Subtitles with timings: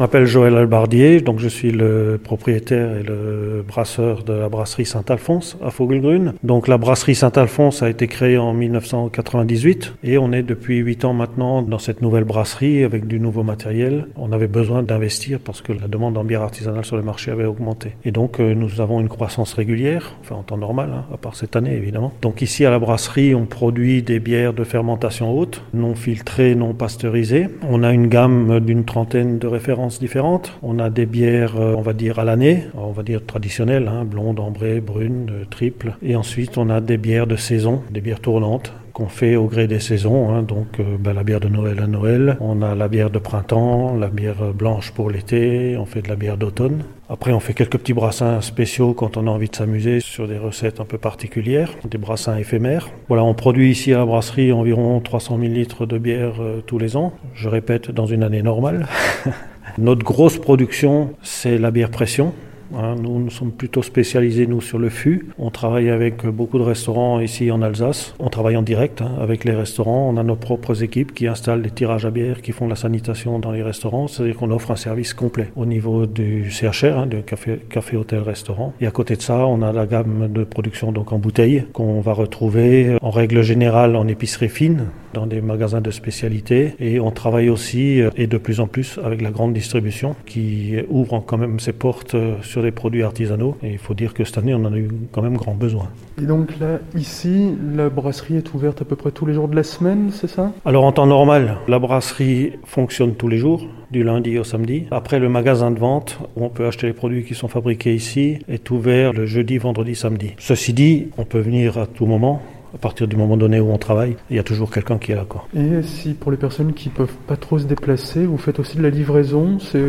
[0.00, 4.86] Je m'appelle Joël Albardier, donc je suis le propriétaire et le brasseur de la brasserie
[4.86, 6.32] Saint-Alphonse à Fogelgrün.
[6.42, 11.12] Donc la brasserie Saint-Alphonse a été créée en 1998 et on est depuis 8 ans
[11.12, 14.06] maintenant dans cette nouvelle brasserie avec du nouveau matériel.
[14.16, 17.44] On avait besoin d'investir parce que la demande en bière artisanale sur le marché avait
[17.44, 17.94] augmenté.
[18.06, 21.36] Et donc euh, nous avons une croissance régulière, enfin en temps normal, hein, à part
[21.36, 22.14] cette année évidemment.
[22.22, 26.72] Donc ici à la brasserie, on produit des bières de fermentation haute, non filtrées, non
[26.72, 27.48] pasteurisées.
[27.68, 30.52] On a une gamme d'une trentaine de références différentes.
[30.62, 34.04] On a des bières, euh, on va dire, à l'année, on va dire traditionnelles, hein,
[34.04, 35.96] blonde, ambrée, brune, euh, triple.
[36.02, 39.68] Et ensuite, on a des bières de saison, des bières tournantes qu'on fait au gré
[39.68, 40.30] des saisons.
[40.30, 40.42] Hein.
[40.42, 43.94] donc euh, ben, la bière de Noël à Noël, on a la bière de printemps,
[43.96, 46.82] la bière blanche pour l'été, on fait de la bière d'automne.
[47.08, 50.38] Après, on fait quelques petits brassins spéciaux quand on a envie de s'amuser sur des
[50.38, 52.88] recettes un peu particulières, des brassins éphémères.
[53.08, 56.34] Voilà, on produit ici à la brasserie environ 300 000 litres de bière
[56.66, 57.12] tous les ans.
[57.34, 58.86] Je répète, dans une année normale.
[59.78, 62.32] Notre grosse production, c'est la bière pression.
[62.76, 65.28] Hein, nous, nous sommes plutôt spécialisés, nous, sur le fût.
[65.38, 68.14] On travaille avec beaucoup de restaurants ici en Alsace.
[68.18, 70.08] On travaille en direct hein, avec les restaurants.
[70.08, 73.38] On a nos propres équipes qui installent des tirages à bière, qui font la sanitation
[73.38, 74.06] dans les restaurants.
[74.06, 78.20] C'est-à-dire qu'on offre un service complet au niveau du CHR, hein, du café, café, hôtel,
[78.20, 78.72] restaurant.
[78.80, 82.00] Et à côté de ça, on a la gamme de production donc en bouteille qu'on
[82.00, 86.74] va retrouver en règle générale en épicerie fine, dans des magasins de spécialité.
[86.80, 90.76] Et on travaille aussi, euh, et de plus en plus, avec la grande distribution qui
[90.88, 93.56] ouvre quand même ses portes euh, sur des produits artisanaux.
[93.62, 95.88] Et il faut dire que cette année, on en a eu quand même grand besoin.
[96.20, 99.56] Et donc là, ici, la brasserie est ouverte à peu près tous les jours de
[99.56, 100.52] la semaine, c'est ça?
[100.64, 104.84] Alors en temps normal, la brasserie fonctionne tous les jours, du lundi au samedi.
[104.90, 108.38] Après, le magasin de vente, où on peut acheter les produits qui sont fabriqués ici,
[108.48, 110.32] est ouvert le jeudi, vendredi, samedi.
[110.38, 112.42] Ceci dit, on peut venir à tout moment
[112.74, 115.14] à partir du moment donné où on travaille, il y a toujours quelqu'un qui est
[115.14, 115.24] là.
[115.28, 115.46] Quoi.
[115.56, 118.82] Et si pour les personnes qui peuvent pas trop se déplacer, vous faites aussi de
[118.82, 119.82] la livraison, c'est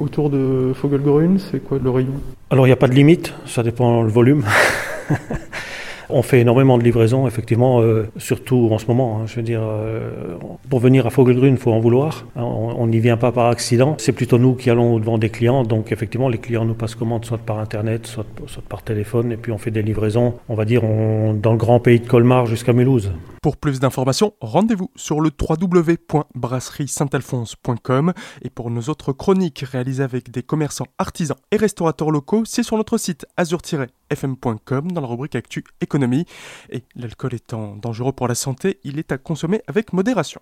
[0.00, 2.14] autour de Fogelgrün, c'est quoi le rayon?
[2.50, 4.44] Alors il n'y a pas de limite, ça dépend le volume.
[6.10, 9.18] On fait énormément de livraisons, effectivement, euh, surtout en ce moment.
[9.18, 10.38] Hein, je veux dire, euh,
[10.70, 12.24] pour venir à Fogelgrün, il faut en vouloir.
[12.34, 13.94] Hein, on n'y vient pas par accident.
[13.98, 15.64] C'est plutôt nous qui allons devant des clients.
[15.64, 18.24] Donc, effectivement, les clients nous passent commande soit par Internet, soit,
[18.68, 19.32] par téléphone.
[19.32, 22.46] Et puis, on fait des livraisons, on va dire, dans le grand pays de Colmar
[22.46, 23.12] jusqu'à Mulhouse.
[23.42, 28.14] Pour plus d'informations, rendez-vous sur le www.brasserie-saint-alphonse.com.
[28.42, 32.78] Et pour nos autres chroniques réalisées avec des commerçants, artisans et restaurateurs locaux, c'est sur
[32.78, 33.26] notre site
[34.10, 36.24] azur-fm.com dans la rubrique Actu Économie.
[36.70, 40.40] Et l'alcool étant dangereux pour la santé, il est à consommer avec modération.